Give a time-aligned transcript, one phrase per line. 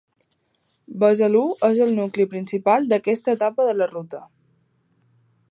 [1.03, 4.25] Besalú és el nucli principal d'aquesta etapa de la ruta.